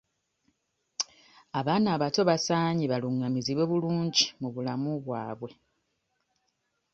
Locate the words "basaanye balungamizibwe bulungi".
2.29-4.23